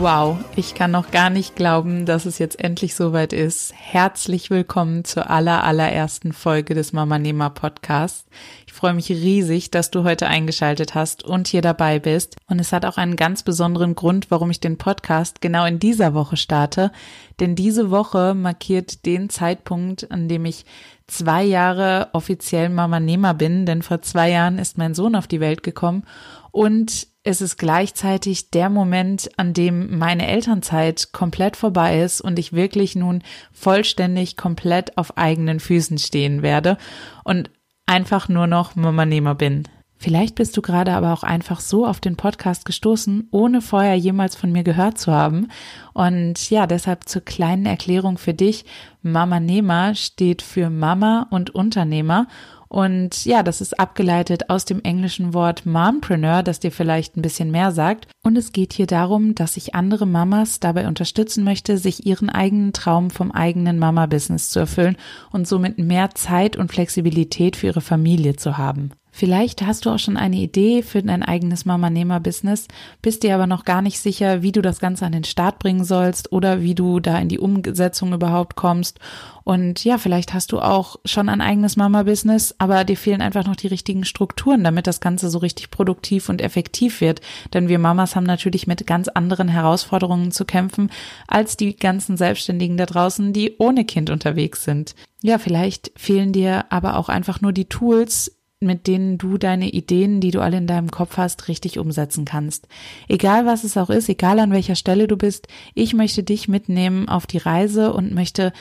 Wow, 0.00 0.38
ich 0.56 0.72
kann 0.72 0.92
noch 0.92 1.10
gar 1.10 1.28
nicht 1.28 1.56
glauben, 1.56 2.06
dass 2.06 2.24
es 2.24 2.38
jetzt 2.38 2.58
endlich 2.58 2.94
soweit 2.94 3.34
ist. 3.34 3.74
Herzlich 3.76 4.48
willkommen 4.48 5.04
zur 5.04 5.28
aller, 5.28 5.62
allerersten 5.62 6.32
Folge 6.32 6.72
des 6.72 6.94
Mama 6.94 7.18
Nehmer 7.18 7.50
Podcasts. 7.50 8.24
Ich 8.66 8.72
freue 8.72 8.94
mich 8.94 9.10
riesig, 9.10 9.70
dass 9.70 9.90
du 9.90 10.02
heute 10.02 10.26
eingeschaltet 10.26 10.94
hast 10.94 11.22
und 11.22 11.48
hier 11.48 11.60
dabei 11.60 11.98
bist. 11.98 12.36
Und 12.46 12.60
es 12.60 12.72
hat 12.72 12.86
auch 12.86 12.96
einen 12.96 13.16
ganz 13.16 13.42
besonderen 13.42 13.94
Grund, 13.94 14.30
warum 14.30 14.50
ich 14.50 14.58
den 14.58 14.78
Podcast 14.78 15.42
genau 15.42 15.66
in 15.66 15.78
dieser 15.78 16.14
Woche 16.14 16.38
starte. 16.38 16.92
Denn 17.38 17.54
diese 17.54 17.90
Woche 17.90 18.32
markiert 18.32 19.04
den 19.04 19.28
Zeitpunkt, 19.28 20.10
an 20.10 20.28
dem 20.28 20.46
ich 20.46 20.64
zwei 21.08 21.44
Jahre 21.44 22.08
offiziell 22.14 22.70
Mama 22.70 23.00
Nehmer 23.00 23.34
bin. 23.34 23.66
Denn 23.66 23.82
vor 23.82 24.00
zwei 24.00 24.30
Jahren 24.30 24.58
ist 24.58 24.78
mein 24.78 24.94
Sohn 24.94 25.14
auf 25.14 25.26
die 25.26 25.40
Welt 25.40 25.62
gekommen. 25.62 26.04
Und 26.52 27.06
es 27.22 27.40
ist 27.40 27.58
gleichzeitig 27.58 28.50
der 28.50 28.70
Moment, 28.70 29.30
an 29.36 29.52
dem 29.52 29.98
meine 29.98 30.26
Elternzeit 30.26 31.12
komplett 31.12 31.56
vorbei 31.56 32.00
ist 32.00 32.20
und 32.20 32.38
ich 32.38 32.52
wirklich 32.52 32.96
nun 32.96 33.22
vollständig 33.52 34.36
komplett 34.36 34.96
auf 34.96 35.18
eigenen 35.18 35.60
Füßen 35.60 35.98
stehen 35.98 36.42
werde 36.42 36.78
und 37.22 37.50
einfach 37.86 38.28
nur 38.28 38.46
noch 38.46 38.74
Mama 38.74 39.04
Nehmer 39.04 39.34
bin. 39.34 39.64
Vielleicht 40.02 40.34
bist 40.34 40.56
du 40.56 40.62
gerade 40.62 40.92
aber 40.92 41.12
auch 41.12 41.22
einfach 41.22 41.60
so 41.60 41.86
auf 41.86 42.00
den 42.00 42.16
Podcast 42.16 42.64
gestoßen, 42.64 43.28
ohne 43.32 43.60
vorher 43.60 43.96
jemals 43.96 44.34
von 44.34 44.50
mir 44.50 44.62
gehört 44.62 44.96
zu 44.96 45.12
haben. 45.12 45.48
Und 45.92 46.48
ja, 46.48 46.66
deshalb 46.66 47.06
zur 47.06 47.20
kleinen 47.20 47.66
Erklärung 47.66 48.16
für 48.16 48.32
dich. 48.32 48.64
Mama 49.02 49.40
Nehmer 49.40 49.94
steht 49.94 50.40
für 50.40 50.70
Mama 50.70 51.26
und 51.30 51.54
Unternehmer 51.54 52.28
und 52.72 53.24
ja, 53.24 53.42
das 53.42 53.60
ist 53.60 53.80
abgeleitet 53.80 54.48
aus 54.48 54.64
dem 54.64 54.80
englischen 54.84 55.34
Wort 55.34 55.66
Mompreneur, 55.66 56.44
das 56.44 56.60
dir 56.60 56.70
vielleicht 56.70 57.16
ein 57.16 57.22
bisschen 57.22 57.50
mehr 57.50 57.72
sagt. 57.72 58.06
Und 58.22 58.38
es 58.38 58.52
geht 58.52 58.72
hier 58.72 58.86
darum, 58.86 59.34
dass 59.34 59.56
ich 59.56 59.74
andere 59.74 60.06
Mamas 60.06 60.60
dabei 60.60 60.86
unterstützen 60.86 61.42
möchte, 61.42 61.78
sich 61.78 62.06
ihren 62.06 62.30
eigenen 62.30 62.72
Traum 62.72 63.10
vom 63.10 63.32
eigenen 63.32 63.80
Mama-Business 63.80 64.50
zu 64.50 64.60
erfüllen 64.60 64.96
und 65.32 65.48
somit 65.48 65.78
mehr 65.78 66.10
Zeit 66.14 66.54
und 66.54 66.70
Flexibilität 66.70 67.56
für 67.56 67.66
ihre 67.66 67.80
Familie 67.80 68.36
zu 68.36 68.56
haben. 68.56 68.92
Vielleicht 69.12 69.62
hast 69.62 69.84
du 69.84 69.90
auch 69.90 69.98
schon 69.98 70.16
eine 70.16 70.36
Idee 70.36 70.82
für 70.82 71.02
dein 71.02 71.22
eigenes 71.22 71.64
Mama-Nehmer-Business, 71.64 72.68
bist 73.02 73.22
dir 73.22 73.34
aber 73.34 73.46
noch 73.46 73.64
gar 73.64 73.82
nicht 73.82 73.98
sicher, 73.98 74.42
wie 74.42 74.52
du 74.52 74.62
das 74.62 74.78
Ganze 74.78 75.04
an 75.04 75.12
den 75.12 75.24
Start 75.24 75.58
bringen 75.58 75.84
sollst 75.84 76.32
oder 76.32 76.62
wie 76.62 76.74
du 76.74 77.00
da 77.00 77.18
in 77.18 77.28
die 77.28 77.38
Umsetzung 77.38 78.12
überhaupt 78.12 78.56
kommst. 78.56 79.00
Und 79.42 79.84
ja, 79.84 79.98
vielleicht 79.98 80.32
hast 80.32 80.52
du 80.52 80.60
auch 80.60 80.96
schon 81.04 81.28
ein 81.28 81.40
eigenes 81.40 81.76
Mama-Business, 81.76 82.54
aber 82.58 82.84
dir 82.84 82.96
fehlen 82.96 83.20
einfach 83.20 83.46
noch 83.46 83.56
die 83.56 83.66
richtigen 83.66 84.04
Strukturen, 84.04 84.62
damit 84.62 84.86
das 84.86 85.00
Ganze 85.00 85.28
so 85.28 85.38
richtig 85.38 85.70
produktiv 85.70 86.28
und 86.28 86.40
effektiv 86.40 87.00
wird. 87.00 87.20
Denn 87.52 87.68
wir 87.68 87.78
Mamas 87.80 88.14
haben 88.14 88.24
natürlich 88.24 88.66
mit 88.66 88.86
ganz 88.86 89.08
anderen 89.08 89.48
Herausforderungen 89.48 90.30
zu 90.30 90.44
kämpfen 90.44 90.90
als 91.26 91.56
die 91.56 91.74
ganzen 91.74 92.16
Selbstständigen 92.16 92.76
da 92.76 92.86
draußen, 92.86 93.32
die 93.32 93.56
ohne 93.58 93.84
Kind 93.84 94.10
unterwegs 94.10 94.62
sind. 94.64 94.94
Ja, 95.22 95.38
vielleicht 95.38 95.90
fehlen 95.96 96.32
dir 96.32 96.66
aber 96.70 96.96
auch 96.96 97.08
einfach 97.08 97.40
nur 97.40 97.52
die 97.52 97.66
Tools, 97.66 98.39
mit 98.60 98.86
denen 98.86 99.16
du 99.16 99.38
deine 99.38 99.70
Ideen, 99.70 100.20
die 100.20 100.30
du 100.30 100.40
alle 100.40 100.58
in 100.58 100.66
deinem 100.66 100.90
Kopf 100.90 101.16
hast, 101.16 101.48
richtig 101.48 101.78
umsetzen 101.78 102.26
kannst. 102.26 102.68
Egal 103.08 103.46
was 103.46 103.64
es 103.64 103.78
auch 103.78 103.88
ist, 103.88 104.10
egal 104.10 104.38
an 104.38 104.52
welcher 104.52 104.74
Stelle 104.74 105.08
du 105.08 105.16
bist, 105.16 105.48
ich 105.74 105.94
möchte 105.94 106.22
dich 106.22 106.46
mitnehmen 106.46 107.08
auf 107.08 107.26
die 107.26 107.38
Reise 107.38 107.94
und 107.94 108.14
möchte 108.14 108.52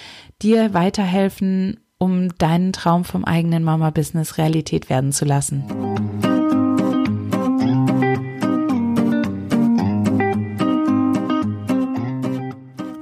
dir 0.42 0.74
weiterhelfen, 0.74 1.82
um 1.98 2.30
deinen 2.38 2.72
Traum 2.72 3.04
vom 3.04 3.26
eigenen 3.26 3.66
Mama-Business 3.66 4.38
Realität 4.38 4.90
werden 4.90 5.12
zu 5.12 5.26
lassen. 5.26 5.66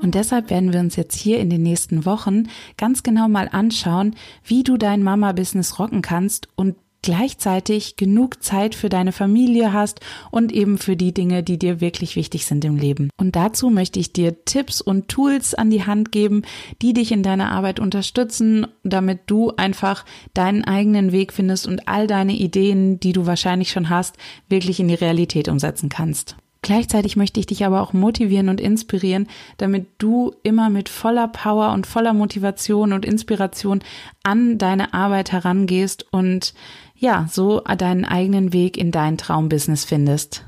Und 0.01 0.15
deshalb 0.15 0.49
werden 0.49 0.73
wir 0.73 0.79
uns 0.79 0.95
jetzt 0.95 1.15
hier 1.15 1.39
in 1.39 1.51
den 1.51 1.61
nächsten 1.61 2.05
Wochen 2.05 2.47
ganz 2.77 3.03
genau 3.03 3.27
mal 3.27 3.49
anschauen, 3.51 4.15
wie 4.43 4.63
du 4.63 4.77
dein 4.77 5.03
Mama-Business 5.03 5.77
rocken 5.77 6.01
kannst 6.01 6.47
und 6.55 6.75
gleichzeitig 7.07 7.95
genug 7.95 8.43
Zeit 8.43 8.75
für 8.75 8.89
deine 8.89 9.13
Familie 9.13 9.71
hast 9.71 10.01
und 10.29 10.51
eben 10.51 10.77
für 10.77 10.97
die 10.97 11.13
Dinge, 11.13 11.41
die 11.41 11.57
dir 11.57 11.79
wirklich 11.79 12.17
wichtig 12.17 12.45
sind 12.45 12.65
im 12.65 12.75
Leben. 12.75 13.09
Und 13.15 13.37
dazu 13.37 13.69
möchte 13.69 13.97
ich 13.97 14.11
dir 14.11 14.43
Tipps 14.43 14.81
und 14.81 15.07
Tools 15.07 15.53
an 15.53 15.69
die 15.69 15.85
Hand 15.85 16.11
geben, 16.11 16.41
die 16.81 16.91
dich 16.91 17.13
in 17.13 17.23
deiner 17.23 17.49
Arbeit 17.49 17.79
unterstützen, 17.79 18.67
damit 18.83 19.21
du 19.27 19.53
einfach 19.55 20.03
deinen 20.33 20.65
eigenen 20.65 21.13
Weg 21.13 21.31
findest 21.31 21.65
und 21.65 21.87
all 21.87 22.07
deine 22.07 22.33
Ideen, 22.33 22.99
die 22.99 23.13
du 23.13 23.25
wahrscheinlich 23.25 23.71
schon 23.71 23.89
hast, 23.89 24.17
wirklich 24.49 24.81
in 24.81 24.89
die 24.89 24.95
Realität 24.95 25.47
umsetzen 25.47 25.87
kannst. 25.87 26.35
Gleichzeitig 26.61 27.15
möchte 27.15 27.39
ich 27.39 27.45
dich 27.45 27.65
aber 27.65 27.81
auch 27.81 27.93
motivieren 27.93 28.49
und 28.49 28.59
inspirieren, 28.59 29.27
damit 29.55 29.87
du 29.99 30.33
immer 30.43 30.69
mit 30.69 30.89
voller 30.89 31.29
Power 31.29 31.71
und 31.71 31.87
voller 31.87 32.13
Motivation 32.13 32.91
und 32.91 33.05
Inspiration 33.05 33.81
an 34.23 34.57
deine 34.57 34.93
Arbeit 34.93 35.31
herangehst 35.31 36.05
und 36.11 36.53
ja, 36.97 37.27
so 37.29 37.63
deinen 37.63 38.05
eigenen 38.05 38.53
Weg 38.53 38.77
in 38.77 38.91
dein 38.91 39.17
Traumbusiness 39.17 39.85
findest. 39.85 40.45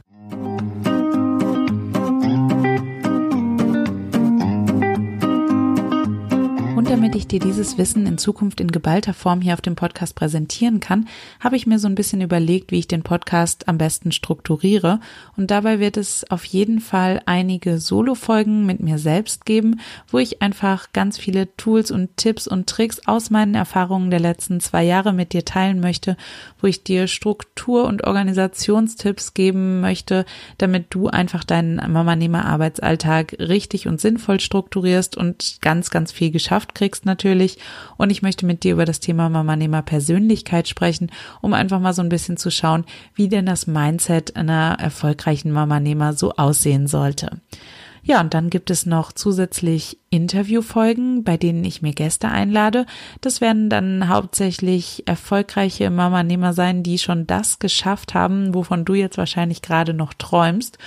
Damit 6.99 7.15
ich 7.15 7.27
dir 7.27 7.39
dieses 7.39 7.77
Wissen 7.77 8.05
in 8.05 8.17
Zukunft 8.17 8.59
in 8.59 8.73
geballter 8.73 9.13
Form 9.13 9.39
hier 9.39 9.53
auf 9.53 9.61
dem 9.61 9.75
Podcast 9.75 10.15
präsentieren 10.15 10.81
kann, 10.81 11.07
habe 11.39 11.55
ich 11.55 11.65
mir 11.65 11.79
so 11.79 11.87
ein 11.87 11.95
bisschen 11.95 12.19
überlegt, 12.19 12.73
wie 12.73 12.79
ich 12.79 12.89
den 12.89 13.03
Podcast 13.03 13.69
am 13.69 13.77
besten 13.77 14.11
strukturiere. 14.11 14.99
Und 15.37 15.49
dabei 15.49 15.79
wird 15.79 15.95
es 15.95 16.29
auf 16.29 16.43
jeden 16.43 16.81
Fall 16.81 17.21
einige 17.25 17.79
Solo-Folgen 17.79 18.65
mit 18.65 18.81
mir 18.81 18.97
selbst 18.97 19.45
geben, 19.45 19.79
wo 20.09 20.17
ich 20.17 20.41
einfach 20.41 20.91
ganz 20.91 21.17
viele 21.17 21.55
Tools 21.55 21.89
und 21.89 22.17
Tipps 22.17 22.49
und 22.49 22.67
Tricks 22.67 22.99
aus 23.05 23.29
meinen 23.29 23.55
Erfahrungen 23.55 24.11
der 24.11 24.19
letzten 24.19 24.59
zwei 24.59 24.83
Jahre 24.83 25.13
mit 25.13 25.31
dir 25.31 25.45
teilen 25.45 25.79
möchte, 25.79 26.17
wo 26.59 26.67
ich 26.67 26.83
dir 26.83 27.07
Struktur- 27.07 27.85
und 27.85 28.03
Organisationstipps 28.03 29.33
geben 29.33 29.79
möchte, 29.79 30.25
damit 30.57 30.87
du 30.89 31.07
einfach 31.07 31.45
deinen 31.45 31.77
Mama-Nehmer-Arbeitsalltag 31.77 33.37
richtig 33.39 33.87
und 33.87 34.01
sinnvoll 34.01 34.41
strukturierst 34.41 35.15
und 35.15 35.59
ganz, 35.61 35.91
ganz 35.91 36.11
viel 36.11 36.31
geschafft 36.31 36.75
kriegst 36.75 36.88
natürlich. 37.05 37.57
Und 37.97 38.09
ich 38.09 38.21
möchte 38.21 38.45
mit 38.45 38.63
dir 38.63 38.73
über 38.73 38.85
das 38.85 38.99
Thema 38.99 39.29
Mama-Nehmer 39.29 39.81
Persönlichkeit 39.81 40.67
sprechen, 40.67 41.11
um 41.41 41.53
einfach 41.53 41.79
mal 41.79 41.93
so 41.93 42.01
ein 42.01 42.09
bisschen 42.09 42.37
zu 42.37 42.51
schauen, 42.51 42.85
wie 43.15 43.29
denn 43.29 43.45
das 43.45 43.67
Mindset 43.67 44.35
einer 44.35 44.77
erfolgreichen 44.79 45.51
Mama-Nehmer 45.51 46.13
so 46.13 46.33
aussehen 46.33 46.87
sollte. 46.87 47.41
Ja, 48.01 48.21
und 48.21 48.33
dann 48.33 48.49
gibt 48.49 48.71
es 48.71 48.85
noch 48.85 49.11
zusätzlich 49.11 49.99
Interviewfolgen, 50.09 51.23
bei 51.23 51.37
denen 51.37 51.63
ich 51.63 51.81
mir 51.81 51.93
Gäste 51.93 52.29
einlade. 52.29 52.85
Das 53.21 53.41
werden 53.41 53.69
dann 53.69 54.07
hauptsächlich 54.07 55.03
erfolgreiche 55.05 55.89
Mama-Nehmer 55.89 56.53
sein, 56.53 56.81
die 56.81 56.97
schon 56.97 57.27
das 57.27 57.59
geschafft 57.59 58.13
haben, 58.13 58.53
wovon 58.53 58.85
du 58.85 58.93
jetzt 58.93 59.17
wahrscheinlich 59.17 59.61
gerade 59.61 59.93
noch 59.93 60.13
träumst 60.13 60.77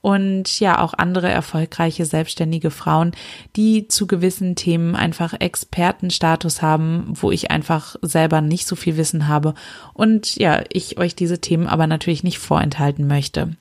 und 0.00 0.60
ja 0.60 0.78
auch 0.78 0.94
andere 0.94 1.28
erfolgreiche 1.28 2.04
selbstständige 2.04 2.70
Frauen, 2.70 3.12
die 3.56 3.88
zu 3.88 4.06
gewissen 4.06 4.56
Themen 4.56 4.96
einfach 4.96 5.34
Expertenstatus 5.38 6.62
haben, 6.62 7.12
wo 7.14 7.30
ich 7.30 7.50
einfach 7.50 7.96
selber 8.02 8.40
nicht 8.40 8.66
so 8.66 8.76
viel 8.76 8.96
Wissen 8.96 9.28
habe 9.28 9.54
und 9.94 10.36
ja, 10.36 10.62
ich 10.72 10.98
euch 10.98 11.14
diese 11.14 11.40
Themen 11.40 11.66
aber 11.66 11.86
natürlich 11.86 12.24
nicht 12.24 12.38
vorenthalten 12.38 13.06
möchte. 13.06 13.56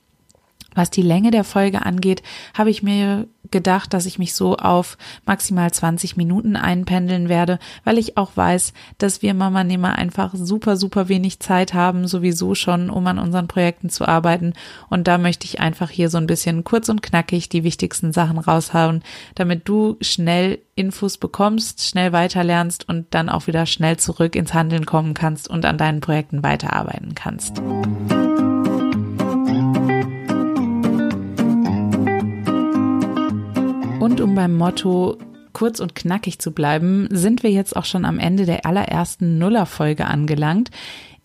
Was 0.75 0.91
die 0.91 1.01
Länge 1.01 1.31
der 1.31 1.43
Folge 1.43 1.85
angeht, 1.85 2.21
habe 2.53 2.69
ich 2.69 2.83
mir 2.83 3.27
gedacht, 3.51 3.93
dass 3.93 4.05
ich 4.05 4.19
mich 4.19 4.33
so 4.33 4.57
auf 4.57 4.97
maximal 5.25 5.71
20 5.71 6.17
Minuten 6.17 6.55
einpendeln 6.55 7.29
werde, 7.29 7.59
weil 7.83 7.97
ich 7.97 8.17
auch 8.17 8.31
weiß, 8.35 8.73
dass 8.97 9.21
wir 9.21 9.33
Mama 9.33 9.63
Nehmer 9.63 9.95
einfach 9.95 10.33
super, 10.33 10.77
super 10.77 11.09
wenig 11.09 11.39
Zeit 11.39 11.73
haben, 11.73 12.07
sowieso 12.07 12.55
schon, 12.55 12.89
um 12.89 13.05
an 13.07 13.19
unseren 13.19 13.47
Projekten 13.47 13.89
zu 13.89 14.07
arbeiten. 14.07 14.53
Und 14.89 15.07
da 15.07 15.17
möchte 15.17 15.45
ich 15.45 15.59
einfach 15.59 15.89
hier 15.89 16.09
so 16.09 16.17
ein 16.17 16.27
bisschen 16.27 16.63
kurz 16.63 16.89
und 16.89 17.01
knackig 17.01 17.49
die 17.49 17.63
wichtigsten 17.63 18.13
Sachen 18.13 18.37
raushauen, 18.37 19.03
damit 19.35 19.67
du 19.67 19.97
schnell 20.01 20.59
Infos 20.75 21.17
bekommst, 21.17 21.85
schnell 21.85 22.13
weiterlernst 22.13 22.87
und 22.87 23.07
dann 23.11 23.29
auch 23.29 23.47
wieder 23.47 23.65
schnell 23.65 23.97
zurück 23.97 24.35
ins 24.35 24.53
Handeln 24.53 24.85
kommen 24.85 25.13
kannst 25.13 25.49
und 25.49 25.65
an 25.65 25.77
deinen 25.77 25.99
Projekten 25.99 26.41
weiterarbeiten 26.41 27.15
kannst. 27.15 27.61
Und 33.99 34.21
um 34.21 34.33
beim 34.33 34.55
Motto 34.55 35.17
kurz 35.51 35.81
und 35.81 35.93
knackig 35.93 36.39
zu 36.39 36.51
bleiben, 36.53 37.09
sind 37.11 37.43
wir 37.43 37.51
jetzt 37.51 37.75
auch 37.75 37.83
schon 37.83 38.05
am 38.05 38.17
Ende 38.17 38.45
der 38.45 38.65
allerersten 38.65 39.37
Nuller-Folge 39.37 40.05
angelangt. 40.05 40.71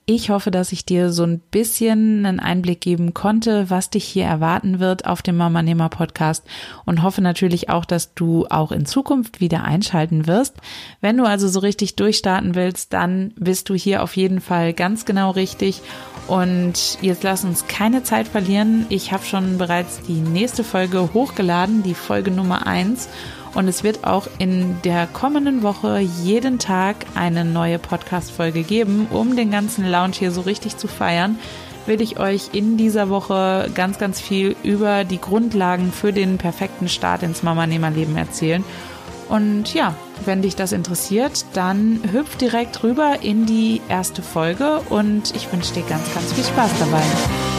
Ich 0.06 0.28
hoffe, 0.28 0.50
dass 0.50 0.72
ich 0.72 0.84
dir 0.84 1.12
so 1.12 1.22
ein 1.22 1.38
bisschen 1.38 2.26
einen 2.26 2.40
Einblick 2.40 2.80
geben 2.80 3.14
konnte, 3.14 3.70
was 3.70 3.90
dich 3.90 4.04
hier 4.04 4.24
erwarten 4.24 4.80
wird 4.80 5.06
auf 5.06 5.22
dem 5.22 5.36
Mama 5.36 5.62
Nehmer 5.62 5.88
Podcast 5.88 6.44
und 6.84 7.02
hoffe 7.02 7.22
natürlich 7.22 7.70
auch, 7.70 7.84
dass 7.84 8.12
du 8.14 8.46
auch 8.50 8.72
in 8.72 8.86
Zukunft 8.86 9.40
wieder 9.40 9.62
einschalten 9.62 10.26
wirst. 10.26 10.56
Wenn 11.00 11.16
du 11.16 11.24
also 11.24 11.48
so 11.48 11.60
richtig 11.60 11.94
durchstarten 11.94 12.54
willst, 12.54 12.92
dann 12.92 13.32
bist 13.36 13.70
du 13.70 13.74
hier 13.74 14.02
auf 14.02 14.16
jeden 14.16 14.40
Fall 14.40 14.74
ganz 14.74 15.06
genau 15.06 15.30
richtig. 15.30 15.80
Und 16.26 16.98
jetzt 17.02 17.22
lass 17.22 17.44
uns 17.44 17.66
keine 17.66 18.02
Zeit 18.02 18.28
verlieren. 18.28 18.86
Ich 18.88 19.12
habe 19.12 19.24
schon 19.24 19.58
bereits 19.58 20.00
die 20.02 20.20
nächste 20.20 20.64
Folge 20.64 21.10
hochgeladen, 21.12 21.82
die 21.82 21.94
Folge 21.94 22.30
Nummer 22.30 22.66
eins. 22.66 23.08
Und 23.54 23.68
es 23.68 23.84
wird 23.84 24.04
auch 24.04 24.26
in 24.38 24.76
der 24.82 25.06
kommenden 25.06 25.62
Woche 25.62 25.98
jeden 25.98 26.58
Tag 26.58 26.96
eine 27.14 27.44
neue 27.44 27.78
Podcast-Folge 27.78 28.62
geben, 28.62 29.06
um 29.10 29.36
den 29.36 29.50
ganzen 29.50 29.88
Lounge 29.88 30.14
hier 30.18 30.30
so 30.30 30.40
richtig 30.40 30.76
zu 30.76 30.88
feiern 30.88 31.38
will 31.86 32.00
ich 32.00 32.18
euch 32.18 32.50
in 32.52 32.76
dieser 32.76 33.08
Woche 33.08 33.70
ganz, 33.74 33.98
ganz 33.98 34.20
viel 34.20 34.56
über 34.62 35.04
die 35.04 35.20
Grundlagen 35.20 35.92
für 35.92 36.12
den 36.12 36.38
perfekten 36.38 36.88
Start 36.88 37.22
ins 37.22 37.42
Mama-Nehmer-Leben 37.42 38.16
erzählen. 38.16 38.64
Und 39.28 39.74
ja, 39.74 39.94
wenn 40.24 40.42
dich 40.42 40.56
das 40.56 40.72
interessiert, 40.72 41.44
dann 41.54 42.00
hüpf 42.12 42.36
direkt 42.36 42.82
rüber 42.82 43.18
in 43.22 43.46
die 43.46 43.80
erste 43.88 44.22
Folge 44.22 44.80
und 44.90 45.34
ich 45.34 45.52
wünsche 45.52 45.74
dir 45.74 45.82
ganz, 45.82 46.12
ganz 46.14 46.32
viel 46.32 46.44
Spaß 46.44 46.70
dabei. 46.78 47.53